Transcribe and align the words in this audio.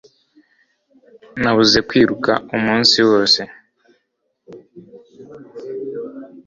Nabuze 1.41 1.79
kwiruka 1.87 2.31
umunsi 2.55 2.97
wose. 3.09 3.41